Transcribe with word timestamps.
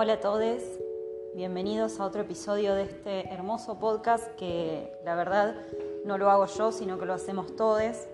Hola 0.00 0.12
a 0.12 0.20
todos, 0.20 0.62
bienvenidos 1.34 1.98
a 1.98 2.04
otro 2.04 2.20
episodio 2.20 2.76
de 2.76 2.84
este 2.84 3.34
hermoso 3.34 3.80
podcast 3.80 4.28
que 4.36 4.96
la 5.04 5.16
verdad 5.16 5.56
no 6.04 6.18
lo 6.18 6.30
hago 6.30 6.46
yo, 6.46 6.70
sino 6.70 7.00
que 7.00 7.04
lo 7.04 7.14
hacemos 7.14 7.56
todos, 7.56 8.06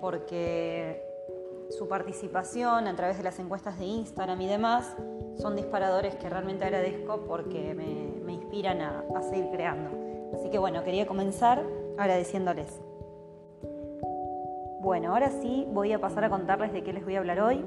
porque 0.00 1.02
su 1.76 1.88
participación 1.88 2.86
a 2.86 2.94
través 2.94 3.16
de 3.16 3.24
las 3.24 3.36
encuestas 3.40 3.80
de 3.80 3.84
Instagram 3.86 4.42
y 4.42 4.46
demás 4.46 4.96
son 5.40 5.56
disparadores 5.56 6.14
que 6.14 6.30
realmente 6.30 6.66
agradezco 6.66 7.24
porque 7.26 7.74
me, 7.74 8.32
inspiran 8.32 8.80
a, 8.80 9.04
a 9.16 9.22
seguir 9.22 9.50
creando. 9.50 9.90
Así 10.34 10.50
que 10.50 10.58
bueno, 10.58 10.84
quería 10.84 11.08
comenzar 11.08 11.66
agradeciéndoles. 11.98 12.80
Bueno, 14.80 15.14
ahora 15.14 15.30
sí 15.30 15.66
voy 15.72 15.92
a 15.92 16.00
pasar 16.00 16.22
a 16.22 16.30
contarles 16.30 16.72
de 16.72 16.84
qué 16.84 16.92
les 16.92 17.04
voy 17.04 17.16
a 17.16 17.18
hablar 17.18 17.40
hoy 17.40 17.64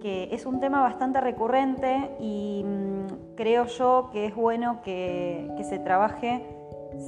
que 0.00 0.28
es 0.32 0.46
un 0.46 0.60
tema 0.60 0.80
bastante 0.80 1.20
recurrente 1.20 2.10
y 2.18 2.64
mm, 2.64 3.34
creo 3.36 3.66
yo 3.66 4.10
que 4.12 4.26
es 4.26 4.34
bueno 4.34 4.80
que, 4.82 5.48
se 5.62 5.78
trabaje 5.78 6.44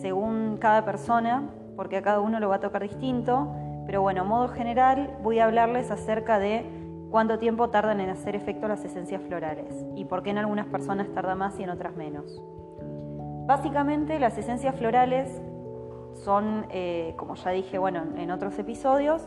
según 0.01 0.59
cada 0.61 0.85
persona, 0.85 1.51
porque 1.75 1.97
a 1.97 2.03
cada 2.03 2.21
uno 2.21 2.39
lo 2.39 2.49
va 2.51 2.57
a 2.57 2.61
tocar 2.61 2.83
distinto, 2.83 3.49
pero 3.87 4.03
bueno, 4.03 4.21
a 4.21 4.25
modo 4.25 4.49
general 4.49 5.17
voy 5.23 5.41
a 5.41 5.47
hablarles 5.47 5.91
acerca 5.91 6.39
de 6.39 6.65
cuánto 7.11 7.39
tiempo 7.39 7.71
tardan 7.71 8.01
en 8.01 8.11
hacer 8.11 8.37
efecto 8.37 8.69
las 8.69 8.85
esencias 8.85 9.21
florales 9.23 9.85
y 9.97 10.05
por 10.05 10.23
qué 10.23 10.31
en 10.31 10.39
algunas 10.39 10.67
personas 10.67 11.09
tarda 11.13 11.35
más 11.35 11.59
y 11.59 11.65
en 11.65 11.71
otras 11.71 11.97
menos. 11.97 12.41
Básicamente 13.47 14.21
las 14.21 14.39
esencias 14.39 14.77
florales 14.77 15.43
son, 16.15 16.67
eh, 16.71 17.15
como 17.17 17.35
ya 17.35 17.51
dije 17.51 17.79
bueno, 17.79 18.05
en 18.17 18.31
otros 18.31 18.59
episodios, 18.59 19.27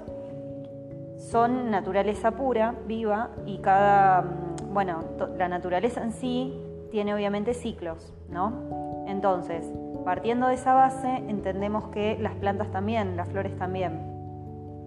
son 1.18 1.72
naturaleza 1.72 2.32
pura, 2.32 2.76
viva, 2.88 3.30
y 3.46 3.60
cada, 3.60 4.24
bueno, 4.72 5.04
la 5.38 5.48
naturaleza 5.48 6.02
en 6.02 6.12
sí 6.12 6.62
tiene 6.92 7.14
obviamente 7.14 7.54
ciclos, 7.54 8.14
¿no? 8.30 9.06
Entonces, 9.08 9.66
partiendo 10.04 10.48
de 10.48 10.56
esa 10.56 10.74
base, 10.74 11.18
entendemos 11.28 11.88
que 11.90 12.18
las 12.20 12.36
plantas 12.36 12.72
también, 12.72 13.18
las 13.18 13.30
flores 13.30 13.58
también. 13.58 14.00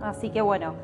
Así 0.01 0.31
que 0.31 0.41
bueno, 0.41 0.75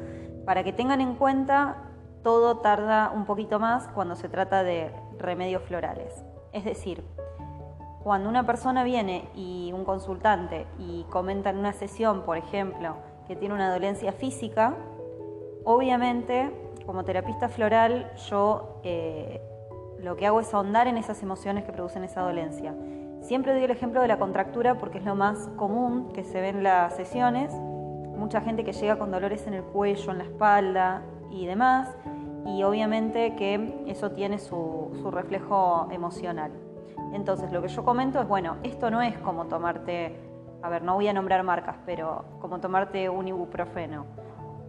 para 0.44 0.64
que 0.64 0.72
tengan 0.72 1.00
en 1.00 1.14
cuenta, 1.14 1.76
todo 2.22 2.58
tarda 2.58 3.12
un 3.14 3.26
poquito 3.26 3.58
más 3.60 3.86
cuando 3.88 4.16
se 4.16 4.28
trata 4.28 4.64
de 4.64 4.90
remedios 5.18 5.62
florales. 5.62 6.24
Es 6.52 6.64
decir, 6.64 7.04
cuando 8.02 8.28
una 8.28 8.44
persona 8.44 8.84
viene 8.84 9.28
y 9.34 9.72
un 9.72 9.84
consultante 9.84 10.66
y 10.78 11.04
comenta 11.10 11.50
en 11.50 11.58
una 11.58 11.72
sesión, 11.72 12.22
por 12.22 12.36
ejemplo, 12.36 12.96
que 13.26 13.36
tiene 13.36 13.54
una 13.54 13.72
dolencia 13.72 14.12
física, 14.12 14.74
Obviamente, 15.64 16.50
como 16.84 17.04
terapista 17.04 17.48
floral, 17.48 18.12
yo 18.28 18.80
eh, 18.82 19.40
lo 19.98 20.14
que 20.14 20.26
hago 20.26 20.40
es 20.40 20.52
ahondar 20.52 20.88
en 20.88 20.98
esas 20.98 21.22
emociones 21.22 21.64
que 21.64 21.72
producen 21.72 22.04
esa 22.04 22.20
dolencia. 22.20 22.74
Siempre 23.22 23.54
doy 23.54 23.64
el 23.64 23.70
ejemplo 23.70 24.02
de 24.02 24.08
la 24.08 24.18
contractura 24.18 24.76
porque 24.76 24.98
es 24.98 25.04
lo 25.04 25.14
más 25.14 25.48
común 25.56 26.12
que 26.12 26.22
se 26.22 26.42
ve 26.42 26.50
en 26.50 26.62
las 26.62 26.94
sesiones. 26.94 27.50
Mucha 27.54 28.42
gente 28.42 28.62
que 28.62 28.72
llega 28.72 28.98
con 28.98 29.10
dolores 29.10 29.46
en 29.46 29.54
el 29.54 29.62
cuello, 29.62 30.12
en 30.12 30.18
la 30.18 30.24
espalda 30.24 31.02
y 31.30 31.46
demás. 31.46 31.96
Y 32.44 32.62
obviamente 32.62 33.34
que 33.34 33.82
eso 33.86 34.10
tiene 34.10 34.38
su, 34.38 34.90
su 35.00 35.10
reflejo 35.10 35.88
emocional. 35.90 36.52
Entonces, 37.14 37.50
lo 37.52 37.62
que 37.62 37.68
yo 37.68 37.84
comento 37.84 38.20
es, 38.20 38.28
bueno, 38.28 38.58
esto 38.64 38.90
no 38.90 39.00
es 39.00 39.16
como 39.20 39.46
tomarte, 39.46 40.20
a 40.62 40.68
ver, 40.68 40.82
no 40.82 40.94
voy 40.94 41.08
a 41.08 41.14
nombrar 41.14 41.42
marcas, 41.42 41.76
pero 41.86 42.26
como 42.40 42.60
tomarte 42.60 43.08
un 43.08 43.28
ibuprofeno 43.28 44.04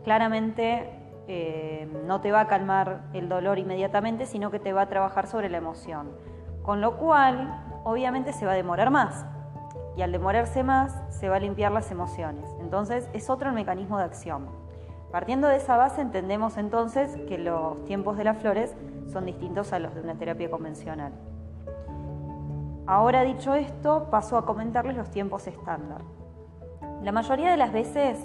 claramente 0.06 0.88
eh, 1.28 1.90
no 2.06 2.22
te 2.22 2.32
va 2.32 2.42
a 2.42 2.48
calmar 2.48 3.02
el 3.14 3.28
dolor 3.28 3.58
inmediatamente, 3.58 4.28
sino 4.28 4.52
que 4.52 4.60
te 4.60 4.72
va 4.72 4.84
a 4.84 4.88
trabajar 4.88 5.28
sobre 5.28 5.50
la 5.50 5.58
emoción. 5.58 6.12
Con 6.62 6.80
lo 6.80 6.98
cual, 6.98 7.82
obviamente 7.84 8.32
se 8.32 8.46
va 8.46 8.54
a 8.54 8.56
demorar 8.56 8.92
más. 8.92 9.26
Y 9.98 10.04
al 10.04 10.12
demorarse 10.12 10.64
más, 10.64 10.96
se 11.10 11.28
va 11.28 11.38
a 11.38 11.40
limpiar 11.40 11.72
las 11.72 11.90
emociones. 11.90 12.50
Entonces, 12.60 13.10
es 13.14 13.30
otro 13.30 13.52
mecanismo 13.52 13.98
de 13.98 14.04
acción. 14.04 14.48
Partiendo 15.12 15.48
de 15.48 15.58
esa 15.58 15.76
base, 15.76 16.02
entendemos 16.02 16.58
entonces 16.58 17.18
que 17.28 17.40
los 17.40 17.84
tiempos 17.86 18.18
de 18.18 18.26
las 18.26 18.38
flores 18.38 18.76
son 19.12 19.26
distintos 19.26 19.74
a 19.74 19.80
los 19.80 19.96
de 19.96 20.02
una 20.02 20.16
terapia 20.16 20.52
convencional. 20.52 21.14
Ahora 22.86 23.24
dicho 23.24 23.56
esto, 23.56 24.10
paso 24.12 24.38
a 24.38 24.46
comentarles 24.46 24.96
los 24.96 25.10
tiempos 25.10 25.48
estándar. 25.48 26.02
La 27.02 27.12
mayoría 27.12 27.50
de 27.50 27.58
las 27.58 27.72
veces 27.74 28.20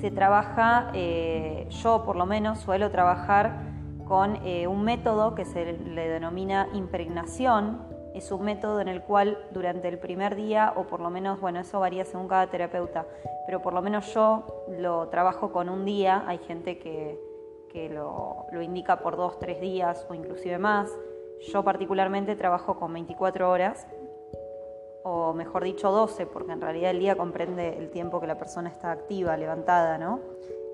se 0.00 0.10
trabaja, 0.12 0.90
eh, 0.94 1.66
yo 1.70 2.04
por 2.04 2.16
lo 2.16 2.24
menos 2.24 2.60
suelo 2.60 2.90
trabajar 2.90 3.62
con 4.06 4.36
eh, 4.44 4.66
un 4.68 4.84
método 4.84 5.34
que 5.34 5.44
se 5.44 5.72
le 5.72 6.08
denomina 6.08 6.68
impregnación. 6.72 7.82
Es 8.14 8.30
un 8.30 8.44
método 8.44 8.80
en 8.80 8.88
el 8.88 9.02
cual 9.02 9.38
durante 9.50 9.88
el 9.88 9.98
primer 9.98 10.34
día, 10.34 10.72
o 10.76 10.84
por 10.84 11.00
lo 11.00 11.10
menos, 11.10 11.40
bueno, 11.40 11.60
eso 11.60 11.80
varía 11.80 12.04
según 12.04 12.28
cada 12.28 12.46
terapeuta, 12.46 13.06
pero 13.46 13.60
por 13.60 13.72
lo 13.74 13.82
menos 13.82 14.12
yo 14.14 14.64
lo 14.78 15.08
trabajo 15.08 15.52
con 15.52 15.68
un 15.68 15.84
día. 15.84 16.24
Hay 16.26 16.38
gente 16.38 16.78
que, 16.78 17.26
lo, 17.92 18.46
lo 18.50 18.60
indica 18.60 18.98
por 18.98 19.16
dos, 19.16 19.38
tres 19.38 19.60
días 19.60 20.06
o 20.08 20.14
inclusive 20.14 20.58
más. 20.58 20.90
Yo 21.52 21.62
particularmente 21.62 22.34
trabajo 22.34 22.76
con 22.76 22.92
24 22.92 23.48
horas 23.48 23.86
o 25.02 25.32
mejor 25.32 25.64
dicho 25.64 25.90
12, 25.90 26.26
porque 26.26 26.52
en 26.52 26.60
realidad 26.60 26.90
el 26.90 26.98
día 26.98 27.16
comprende 27.16 27.78
el 27.78 27.90
tiempo 27.90 28.20
que 28.20 28.26
la 28.26 28.38
persona 28.38 28.68
está 28.68 28.90
activa, 28.90 29.36
levantada, 29.36 29.98
¿no? 29.98 30.20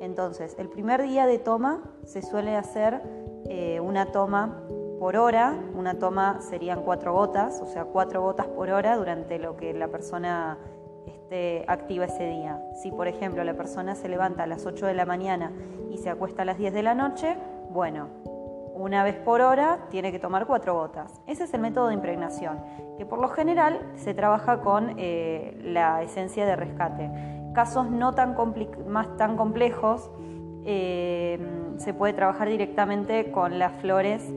Entonces, 0.00 0.54
el 0.58 0.68
primer 0.68 1.02
día 1.02 1.26
de 1.26 1.38
toma 1.38 1.82
se 2.04 2.22
suele 2.22 2.56
hacer 2.56 3.00
eh, 3.46 3.80
una 3.80 4.12
toma 4.12 4.62
por 4.98 5.16
hora, 5.16 5.58
una 5.74 5.98
toma 5.98 6.40
serían 6.40 6.82
cuatro 6.82 7.12
gotas, 7.12 7.60
o 7.60 7.66
sea, 7.66 7.84
cuatro 7.84 8.22
gotas 8.22 8.46
por 8.46 8.70
hora 8.70 8.96
durante 8.96 9.38
lo 9.38 9.56
que 9.56 9.72
la 9.74 9.88
persona 9.88 10.58
esté 11.06 11.64
activa 11.68 12.06
ese 12.06 12.26
día. 12.26 12.62
Si, 12.82 12.90
por 12.90 13.08
ejemplo, 13.08 13.44
la 13.44 13.54
persona 13.54 13.94
se 13.94 14.08
levanta 14.08 14.44
a 14.44 14.46
las 14.46 14.66
8 14.66 14.86
de 14.86 14.94
la 14.94 15.06
mañana 15.06 15.52
y 15.90 15.98
se 15.98 16.10
acuesta 16.10 16.42
a 16.42 16.44
las 16.44 16.58
10 16.58 16.72
de 16.72 16.82
la 16.82 16.94
noche, 16.94 17.36
bueno, 17.70 18.08
una 18.74 19.04
vez 19.04 19.14
por 19.14 19.40
hora 19.40 19.86
tiene 19.88 20.10
que 20.10 20.18
tomar 20.18 20.46
cuatro 20.46 20.74
gotas. 20.74 21.22
Ese 21.26 21.44
es 21.44 21.54
el 21.54 21.60
método 21.60 21.88
de 21.88 21.94
impregnación, 21.94 22.58
que 22.98 23.06
por 23.06 23.20
lo 23.20 23.28
general 23.28 23.80
se 23.94 24.14
trabaja 24.14 24.60
con 24.60 24.94
eh, 24.98 25.56
la 25.62 26.02
esencia 26.02 26.44
de 26.44 26.56
rescate. 26.56 27.08
Casos 27.54 27.88
no 27.88 28.14
tan, 28.14 28.36
más 28.88 29.16
tan 29.16 29.36
complejos 29.36 30.10
eh, 30.64 31.38
se 31.76 31.94
puede 31.94 32.14
trabajar 32.14 32.48
directamente 32.48 33.30
con 33.30 33.60
las 33.60 33.72
flores, 33.74 34.28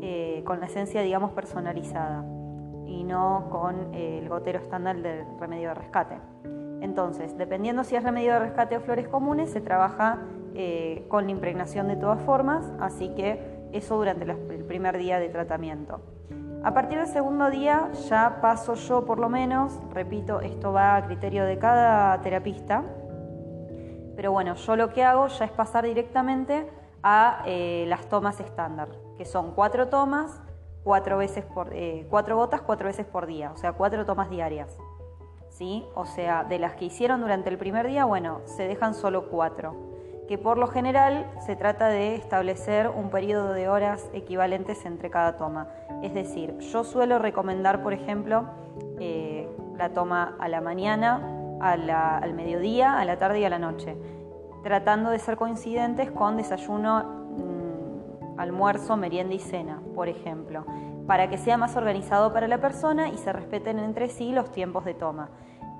eh, 0.00 0.42
con 0.46 0.60
la 0.60 0.66
esencia, 0.66 1.02
digamos, 1.02 1.32
personalizada 1.32 2.24
y 2.86 3.02
no 3.02 3.48
con 3.50 3.92
el 3.92 4.28
gotero 4.28 4.60
estándar 4.60 5.02
del 5.02 5.24
remedio 5.40 5.70
de 5.70 5.74
rescate. 5.74 6.18
Entonces, 6.80 7.36
dependiendo 7.36 7.82
si 7.82 7.96
es 7.96 8.04
remedio 8.04 8.34
de 8.34 8.38
rescate 8.38 8.76
o 8.76 8.80
flores 8.80 9.08
comunes, 9.08 9.50
se 9.50 9.60
trabaja 9.60 10.20
con 11.08 11.24
la 11.24 11.30
impregnación 11.30 11.88
de 11.88 11.96
todas 11.96 12.20
formas, 12.22 12.70
así 12.80 13.14
que 13.14 13.59
eso 13.72 13.96
durante 13.96 14.24
el 14.24 14.64
primer 14.64 14.98
día 14.98 15.18
de 15.18 15.28
tratamiento. 15.28 16.00
A 16.62 16.74
partir 16.74 16.98
del 16.98 17.06
segundo 17.06 17.48
día 17.48 17.90
ya 18.08 18.40
paso 18.42 18.74
yo 18.74 19.06
por 19.06 19.18
lo 19.18 19.30
menos, 19.30 19.72
repito, 19.94 20.40
esto 20.40 20.72
va 20.72 20.96
a 20.96 21.06
criterio 21.06 21.46
de 21.46 21.58
cada 21.58 22.20
terapista, 22.20 22.84
pero 24.14 24.32
bueno, 24.32 24.54
yo 24.54 24.76
lo 24.76 24.90
que 24.90 25.02
hago 25.02 25.26
ya 25.28 25.46
es 25.46 25.50
pasar 25.52 25.86
directamente 25.86 26.68
a 27.02 27.42
eh, 27.46 27.86
las 27.88 28.10
tomas 28.10 28.40
estándar, 28.40 28.88
que 29.16 29.24
son 29.24 29.52
cuatro 29.54 29.88
tomas, 29.88 30.42
cuatro, 30.84 31.16
veces 31.16 31.46
por, 31.46 31.70
eh, 31.72 32.06
cuatro 32.10 32.36
gotas, 32.36 32.60
cuatro 32.60 32.88
veces 32.88 33.06
por 33.06 33.26
día, 33.26 33.52
o 33.52 33.56
sea, 33.56 33.72
cuatro 33.72 34.04
tomas 34.04 34.28
diarias. 34.28 34.76
¿Sí? 35.48 35.86
O 35.94 36.04
sea, 36.04 36.44
de 36.44 36.58
las 36.58 36.74
que 36.74 36.84
hicieron 36.84 37.22
durante 37.22 37.48
el 37.48 37.58
primer 37.58 37.86
día, 37.86 38.04
bueno, 38.04 38.42
se 38.44 38.68
dejan 38.68 38.94
solo 38.94 39.30
cuatro 39.30 39.89
que 40.30 40.38
por 40.38 40.58
lo 40.58 40.68
general 40.68 41.26
se 41.44 41.56
trata 41.56 41.88
de 41.88 42.14
establecer 42.14 42.88
un 42.88 43.10
periodo 43.10 43.52
de 43.52 43.68
horas 43.68 44.08
equivalentes 44.12 44.86
entre 44.86 45.10
cada 45.10 45.36
toma. 45.36 45.66
Es 46.04 46.14
decir, 46.14 46.56
yo 46.58 46.84
suelo 46.84 47.18
recomendar, 47.18 47.82
por 47.82 47.92
ejemplo, 47.92 48.44
eh, 49.00 49.48
la 49.76 49.88
toma 49.88 50.36
a 50.38 50.46
la 50.46 50.60
mañana, 50.60 51.20
al 51.60 52.32
mediodía, 52.32 53.00
a 53.00 53.04
la 53.04 53.18
tarde 53.18 53.40
y 53.40 53.44
a 53.44 53.50
la 53.50 53.58
noche, 53.58 53.96
tratando 54.62 55.10
de 55.10 55.18
ser 55.18 55.34
coincidentes 55.34 56.12
con 56.12 56.36
desayuno, 56.36 57.02
mm, 57.02 58.38
almuerzo, 58.38 58.96
merienda 58.96 59.34
y 59.34 59.40
cena, 59.40 59.82
por 59.96 60.08
ejemplo, 60.08 60.64
para 61.08 61.28
que 61.28 61.38
sea 61.38 61.56
más 61.56 61.74
organizado 61.74 62.32
para 62.32 62.46
la 62.46 62.58
persona 62.58 63.08
y 63.08 63.18
se 63.18 63.32
respeten 63.32 63.80
entre 63.80 64.08
sí 64.08 64.30
los 64.30 64.52
tiempos 64.52 64.84
de 64.84 64.94
toma. 64.94 65.30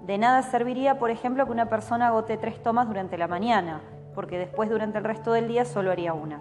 De 0.04 0.18
nada 0.18 0.42
serviría, 0.42 0.98
por 0.98 1.10
ejemplo, 1.10 1.46
que 1.46 1.52
una 1.52 1.68
persona 1.68 2.08
agote 2.08 2.36
tres 2.36 2.60
tomas 2.60 2.88
durante 2.88 3.16
la 3.16 3.28
mañana, 3.28 3.80
porque 4.14 4.38
después 4.38 4.70
durante 4.70 4.98
el 4.98 5.04
resto 5.04 5.32
del 5.32 5.48
día 5.48 5.64
solo 5.64 5.90
haría 5.90 6.12
una. 6.12 6.40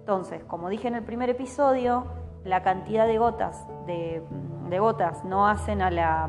Entonces, 0.00 0.42
como 0.44 0.68
dije 0.68 0.88
en 0.88 0.94
el 0.94 1.04
primer 1.04 1.30
episodio, 1.30 2.06
la 2.44 2.62
cantidad 2.62 3.06
de 3.06 3.18
gotas, 3.18 3.66
de, 3.86 4.22
gotas 4.78 5.24
no 5.24 5.46
hacen 5.46 5.82
a 5.82 5.90
la, 5.90 6.28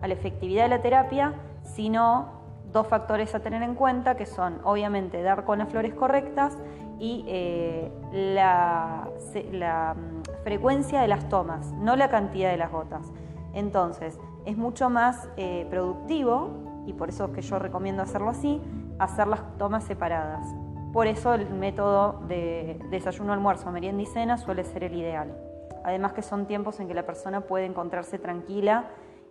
a 0.00 0.06
la 0.06 0.14
efectividad 0.14 0.64
de 0.64 0.68
la 0.70 0.82
terapia, 0.82 1.34
sino 1.62 2.42
dos 2.72 2.86
factores 2.86 3.34
a 3.34 3.40
tener 3.40 3.62
en 3.62 3.74
cuenta, 3.74 4.16
que 4.16 4.26
son 4.26 4.60
obviamente 4.64 5.22
dar 5.22 5.44
con 5.44 5.58
las 5.58 5.68
flores 5.68 5.94
correctas 5.94 6.56
y 6.98 7.24
eh, 7.28 7.92
la, 8.12 9.08
la, 9.52 9.96
frecuencia 10.44 11.00
de 11.02 11.08
las 11.08 11.28
tomas, 11.28 11.72
no 11.72 11.94
la 11.96 12.08
cantidad 12.08 12.50
de 12.50 12.56
las 12.56 12.72
gotas. 12.72 13.12
Entonces, 13.54 14.18
es 14.44 14.56
mucho 14.56 14.90
más 14.90 15.28
eh, 15.36 15.66
productivo, 15.70 16.50
y 16.86 16.94
por 16.94 17.10
eso 17.10 17.26
es 17.26 17.30
que 17.32 17.42
yo 17.42 17.58
recomiendo 17.58 18.02
hacerlo 18.02 18.30
así, 18.30 18.60
hacer 19.02 19.26
las 19.26 19.40
tomas 19.58 19.84
separadas. 19.84 20.46
Por 20.92 21.06
eso 21.06 21.34
el 21.34 21.48
método 21.50 22.20
de 22.28 22.78
desayuno, 22.90 23.32
almuerzo, 23.32 23.70
merienda 23.70 24.02
y 24.02 24.06
cena 24.06 24.36
suele 24.36 24.64
ser 24.64 24.84
el 24.84 24.94
ideal. 24.94 25.34
Además 25.84 26.12
que 26.12 26.22
son 26.22 26.46
tiempos 26.46 26.80
en 26.80 26.88
que 26.88 26.94
la 26.94 27.04
persona 27.04 27.40
puede 27.40 27.64
encontrarse 27.64 28.18
tranquila 28.18 28.84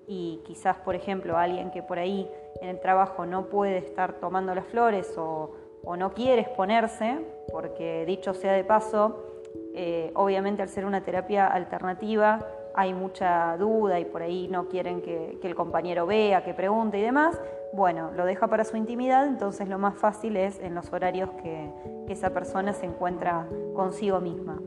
y 0.07 0.41
quizás, 0.45 0.77
por 0.77 0.95
ejemplo, 0.95 1.37
alguien 1.37 1.71
que 1.71 1.83
por 1.83 1.99
ahí 1.99 2.29
en 2.61 2.69
el 2.69 2.79
trabajo 2.79 3.25
no 3.25 3.45
puede 3.45 3.77
estar 3.77 4.13
tomando 4.13 4.53
las 4.55 4.65
flores 4.65 5.15
o, 5.17 5.55
no 5.97 6.13
quiere 6.13 6.41
exponerse, 6.41 7.25
porque 7.51 8.05
dicho 8.05 8.33
sea 8.33 8.53
de 8.53 8.63
paso, 8.63 9.25
eh, 9.73 10.11
obviamente 10.15 10.61
al 10.61 10.69
ser 10.69 10.85
una 10.85 11.01
terapia 11.01 11.47
alternativa 11.47 12.39
hay 12.73 12.93
mucha 12.93 13.57
duda 13.57 13.99
y 13.99 14.05
por 14.05 14.21
ahí 14.21 14.47
no 14.47 14.67
quieren 14.67 15.01
que, 15.01 15.39
el 15.41 15.55
compañero 15.55 16.05
vea, 16.05 16.43
que 16.43 16.53
pregunte 16.53 16.97
y 16.97 17.01
demás, 17.01 17.39
bueno, 17.73 18.11
lo 18.15 18.25
deja 18.25 18.47
para 18.47 18.63
su 18.63 18.77
intimidad, 18.77 19.27
entonces 19.27 19.67
lo 19.67 19.77
más 19.77 19.95
fácil 19.95 20.37
es 20.37 20.59
en 20.59 20.75
los 20.75 20.91
horarios 20.91 21.29
que 21.43 21.69
esa 22.07 22.31
persona 22.31 22.73
se 22.73 22.85
encuentra 22.85 23.47
consigo 23.73 24.19
misma. 24.19 24.59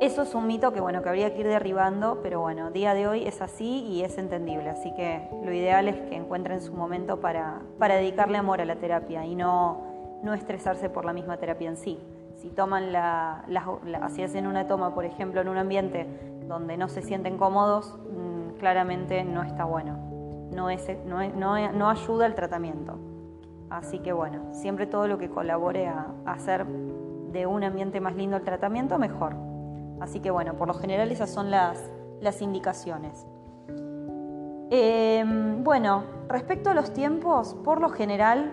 Eso 0.00 0.22
es 0.22 0.34
un 0.34 0.46
mito 0.46 0.72
que 0.72 0.80
bueno, 0.80 1.02
que 1.02 1.10
habría 1.10 1.34
que 1.34 1.40
ir 1.40 1.46
derribando, 1.46 2.20
pero 2.22 2.40
bueno, 2.40 2.70
día 2.70 2.94
de 2.94 3.06
hoy 3.06 3.26
es 3.26 3.42
así 3.42 3.84
y 3.84 4.02
es 4.02 4.16
entendible, 4.16 4.70
así 4.70 4.94
que 4.94 5.28
lo 5.44 5.52
ideal 5.52 5.88
es 5.88 5.96
que 6.08 6.16
encuentren 6.16 6.62
su 6.62 6.72
momento 6.72 7.20
para, 7.20 7.60
para 7.78 7.96
dedicarle 7.96 8.38
amor 8.38 8.62
a 8.62 8.64
la 8.64 8.76
terapia 8.76 9.26
y 9.26 9.34
no, 9.34 9.82
no 10.22 10.32
estresarse 10.32 10.88
por 10.88 11.04
la 11.04 11.12
misma 11.12 11.36
terapia 11.36 11.68
en 11.68 11.76
sí. 11.76 11.98
Si 12.40 12.48
toman 12.48 12.92
la, 12.92 13.44
si 14.08 14.22
hacen 14.22 14.46
una 14.46 14.66
toma, 14.66 14.94
por 14.94 15.04
ejemplo, 15.04 15.40
en 15.40 15.48
un 15.48 15.58
ambiente 15.58 16.06
donde 16.48 16.76
no 16.76 16.88
se 16.88 17.02
sienten 17.02 17.36
cómodos, 17.36 17.98
mm, 18.10 18.58
claramente 18.58 19.24
no 19.24 19.42
está 19.42 19.64
bueno. 19.64 19.98
No, 20.54 20.70
es, 20.70 20.88
no, 21.06 21.22
no, 21.28 21.72
no, 21.72 21.90
ayuda 21.90 22.26
al 22.26 22.34
tratamiento. 22.34 22.98
Así 23.68 24.00
que 24.00 24.12
bueno, 24.12 24.52
siempre 24.52 24.86
todo 24.86 25.06
lo 25.06 25.18
que 25.18 25.28
colabore 25.28 25.86
a, 25.86 26.06
a 26.24 26.32
hacer 26.32 26.66
de 26.66 27.46
un 27.46 27.62
ambiente 27.62 28.00
más 28.00 28.16
lindo 28.16 28.36
el 28.36 28.42
tratamiento, 28.42 28.98
mejor. 28.98 29.36
Así 30.00 30.20
que 30.20 30.30
bueno, 30.30 30.54
por 30.54 30.66
lo 30.66 30.74
general 30.74 31.12
esas 31.12 31.30
son 31.30 31.50
las, 31.50 31.90
las 32.20 32.42
indicaciones. 32.42 33.26
Em, 34.70 35.62
bueno, 35.62 36.04
respecto 36.28 36.70
a 36.70 36.74
los 36.74 36.92
tiempos, 36.92 37.54
por 37.64 37.80
lo 37.80 37.88
general, 37.90 38.52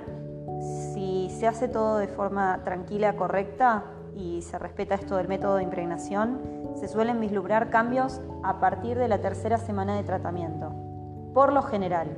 si 0.93 1.16
se 1.37 1.47
hace 1.47 1.67
todo 1.67 1.99
de 1.99 2.07
forma 2.07 2.61
tranquila, 2.63 3.15
correcta 3.15 3.83
y 4.15 4.41
se 4.41 4.57
respeta 4.57 4.95
esto 4.95 5.17
del 5.17 5.27
método 5.27 5.57
de 5.57 5.63
impregnación, 5.63 6.41
se 6.73 6.87
suelen 6.87 7.19
vislumbrar 7.19 7.69
cambios 7.69 8.21
a 8.43 8.59
partir 8.59 8.97
de 8.97 9.07
la 9.07 9.19
tercera 9.19 9.59
semana 9.59 9.95
de 9.95 10.03
tratamiento. 10.03 10.73
Por 11.35 11.53
lo 11.53 11.61
general. 11.61 12.17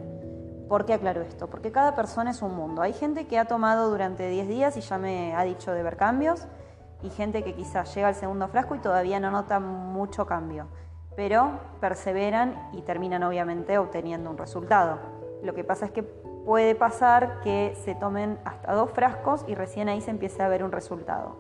¿Por 0.70 0.86
qué 0.86 0.94
aclaro 0.94 1.22
esto? 1.22 1.50
Porque 1.50 1.74
cada 1.74 1.96
persona 1.96 2.32
es 2.32 2.42
un 2.42 2.56
mundo. 2.56 2.82
Hay 2.82 2.94
gente 2.94 3.28
que 3.28 3.38
ha 3.38 3.46
tomado 3.46 3.90
durante 3.90 4.30
10 4.30 4.48
días 4.48 4.78
y 4.78 4.82
ya 4.82 4.98
me 4.98 5.36
ha 5.36 5.44
dicho 5.44 5.74
de 5.74 5.84
ver 5.84 5.98
cambios 5.98 6.48
y 7.04 7.10
gente 7.10 7.44
que 7.44 7.56
quizás 7.56 7.94
llega 7.94 8.08
al 8.08 8.16
segundo 8.16 8.48
frasco 8.48 8.76
y 8.76 8.80
todavía 8.80 9.20
no 9.20 9.32
nota 9.32 9.60
mucho 9.60 10.28
cambio, 10.28 10.68
pero 11.18 11.60
perseveran 11.82 12.70
y 12.72 12.84
terminan 12.84 13.24
obviamente 13.24 13.78
obteniendo 13.78 14.30
un 14.30 14.38
resultado. 14.38 15.00
Lo 15.44 15.54
que 15.54 15.64
pasa 15.66 15.86
es 15.86 15.92
que 15.92 16.04
puede 16.46 16.76
pasar 16.76 17.42
que 17.42 17.74
se 17.84 17.96
tomen 17.96 18.40
hasta 18.46 18.74
dos 18.74 18.92
frascos 18.92 19.46
y 19.48 19.56
recién 19.56 19.90
ahí 19.90 20.02
se 20.02 20.12
empiece 20.12 20.42
a 20.42 20.48
ver 20.48 20.64
un 20.64 20.72
resultado. 20.72 21.38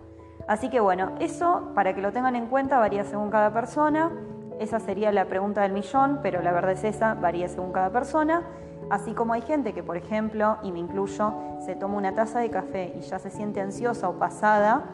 Así 0.47 0.69
que 0.69 0.79
bueno, 0.79 1.11
eso 1.19 1.71
para 1.75 1.93
que 1.93 2.01
lo 2.01 2.11
tengan 2.11 2.35
en 2.35 2.47
cuenta 2.47 2.79
varía 2.79 3.03
según 3.03 3.29
cada 3.29 3.53
persona. 3.53 4.11
Esa 4.59 4.79
sería 4.79 5.11
la 5.11 5.25
pregunta 5.25 5.61
del 5.61 5.71
millón, 5.71 6.19
pero 6.21 6.41
la 6.41 6.51
verdad 6.51 6.71
es 6.71 6.83
esa, 6.83 7.13
varía 7.13 7.47
según 7.47 7.71
cada 7.71 7.91
persona. 7.91 8.43
Así 8.89 9.13
como 9.13 9.33
hay 9.33 9.41
gente 9.41 9.73
que, 9.73 9.83
por 9.83 9.97
ejemplo, 9.97 10.57
y 10.63 10.71
me 10.71 10.79
incluyo, 10.79 11.33
se 11.59 11.75
toma 11.75 11.97
una 11.97 12.15
taza 12.15 12.39
de 12.39 12.49
café 12.49 12.93
y 12.97 13.01
ya 13.01 13.19
se 13.19 13.29
siente 13.29 13.61
ansiosa 13.61 14.09
o 14.09 14.13
pasada, 14.13 14.85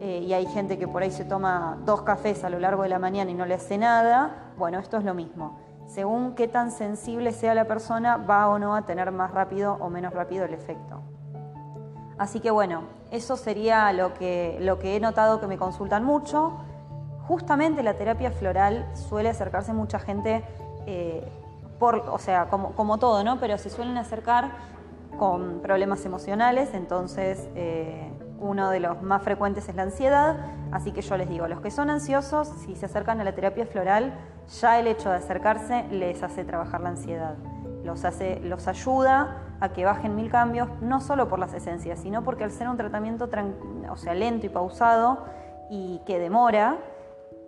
eh, 0.00 0.18
y 0.26 0.32
hay 0.32 0.46
gente 0.46 0.76
que 0.76 0.88
por 0.88 1.02
ahí 1.02 1.10
se 1.10 1.24
toma 1.24 1.78
dos 1.84 2.02
cafés 2.02 2.42
a 2.44 2.50
lo 2.50 2.58
largo 2.58 2.82
de 2.82 2.88
la 2.88 2.98
mañana 2.98 3.30
y 3.30 3.34
no 3.34 3.46
le 3.46 3.54
hace 3.54 3.78
nada, 3.78 4.52
bueno, 4.58 4.78
esto 4.78 4.98
es 4.98 5.04
lo 5.04 5.14
mismo. 5.14 5.58
Según 5.86 6.34
qué 6.34 6.48
tan 6.48 6.70
sensible 6.70 7.32
sea 7.32 7.54
la 7.54 7.66
persona, 7.66 8.16
va 8.16 8.48
o 8.48 8.58
no 8.58 8.74
a 8.74 8.82
tener 8.82 9.10
más 9.12 9.30
rápido 9.30 9.76
o 9.80 9.90
menos 9.90 10.12
rápido 10.12 10.44
el 10.44 10.54
efecto. 10.54 11.00
Así 12.16 12.40
que 12.40 12.50
bueno, 12.50 12.82
eso 13.10 13.36
sería 13.36 13.92
lo 13.92 14.14
que, 14.14 14.58
lo 14.60 14.78
que 14.78 14.96
he 14.96 15.00
notado 15.00 15.40
que 15.40 15.46
me 15.46 15.58
consultan 15.58 16.04
mucho. 16.04 16.52
Justamente 17.26 17.82
la 17.82 17.94
terapia 17.94 18.30
floral 18.30 18.86
suele 18.94 19.28
acercarse 19.28 19.72
mucha 19.72 19.98
gente, 19.98 20.44
eh, 20.86 21.26
por, 21.78 21.96
o 21.96 22.18
sea, 22.18 22.46
como, 22.46 22.72
como, 22.72 22.98
todo, 22.98 23.24
¿no? 23.24 23.40
Pero 23.40 23.58
se 23.58 23.70
suelen 23.70 23.96
acercar 23.96 24.52
con 25.18 25.60
problemas 25.60 26.04
emocionales, 26.04 26.74
entonces 26.74 27.48
eh, 27.54 28.10
uno 28.38 28.70
de 28.70 28.80
los 28.80 29.02
más 29.02 29.22
frecuentes 29.22 29.68
es 29.68 29.74
la 29.74 29.82
ansiedad, 29.82 30.36
así 30.72 30.92
que 30.92 31.02
yo 31.02 31.16
les 31.16 31.28
digo, 31.28 31.48
los 31.48 31.60
que 31.60 31.70
son 31.70 31.90
ansiosos, 31.90 32.48
si 32.48 32.76
se 32.76 32.86
acercan 32.86 33.20
a 33.20 33.24
la 33.24 33.34
terapia 33.34 33.66
floral, 33.66 34.14
ya 34.60 34.78
el 34.78 34.86
hecho 34.86 35.10
de 35.10 35.16
acercarse 35.16 35.84
les 35.90 36.22
hace 36.22 36.44
trabajar 36.44 36.80
la 36.80 36.90
ansiedad, 36.90 37.36
los, 37.84 38.04
hace, 38.04 38.40
los 38.40 38.68
ayuda 38.68 39.42
a 39.60 39.72
que 39.72 39.84
bajen 39.84 40.14
mil 40.16 40.30
cambios, 40.30 40.68
no 40.80 41.00
solo 41.00 41.28
por 41.28 41.38
las 41.38 41.54
esencias, 41.54 42.00
sino 42.00 42.22
porque 42.22 42.44
al 42.44 42.50
ser 42.50 42.68
un 42.68 42.76
tratamiento 42.76 43.28
o 43.90 43.96
sea, 43.96 44.14
lento 44.14 44.46
y 44.46 44.48
pausado 44.48 45.24
y 45.70 46.00
que 46.06 46.18
demora, 46.18 46.78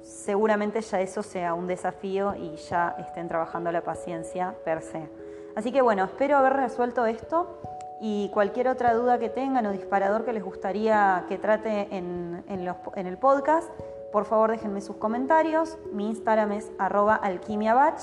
seguramente 0.03 0.81
ya 0.81 1.01
eso 1.01 1.23
sea 1.23 1.55
un 1.55 1.67
desafío 1.67 2.35
y 2.35 2.57
ya 2.57 2.97
estén 2.99 3.29
trabajando 3.29 3.73
la 3.73 3.83
paciencia 3.83 4.55
per 4.65 4.83
se. 4.83 5.09
Así 5.57 5.73
que 5.73 5.83
bueno, 5.83 6.05
espero 6.05 6.37
haber 6.37 6.55
resuelto 6.55 7.07
esto. 7.07 7.61
Y 8.01 8.29
cualquier 8.31 8.69
otra 8.69 8.95
duda 8.95 9.19
que 9.19 9.29
tengan 9.29 9.67
o 9.67 9.73
disparador 9.73 10.25
que 10.25 10.33
les 10.33 10.45
gustaría 10.45 11.25
que 11.29 11.39
trate 11.39 11.89
en, 11.91 12.45
el 12.49 13.19
podcast, 13.19 13.71
por 14.13 14.25
favor 14.27 14.51
déjenme 14.51 14.81
sus 14.81 14.97
comentarios. 14.97 15.79
Mi 15.93 16.09
Instagram 16.09 16.53
es 16.53 16.71
arroba 16.79 17.15
alquimiabatch. 17.15 18.03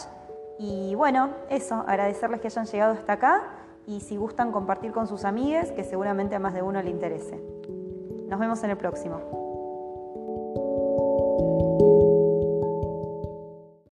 Y 0.58 0.96
bueno, 0.96 1.30
eso, 1.50 1.84
agradecerles 1.88 2.42
que 2.42 2.48
hayan 2.48 2.66
llegado 2.66 2.94
hasta 2.94 3.14
acá 3.14 3.44
y 3.86 4.02
si 4.02 4.18
gustan 4.18 4.52
compartir 4.52 4.92
con 4.92 5.08
sus 5.08 5.26
amigues, 5.26 5.72
que 5.72 5.84
seguramente 5.84 6.36
a 6.36 6.40
más 6.40 6.54
de 6.54 6.62
uno 6.62 6.82
le 6.82 6.90
interese. 6.90 7.40
Nos 8.28 8.40
vemos 8.40 8.64
en 8.64 8.72
el 8.72 8.78
próximo. 8.78 9.43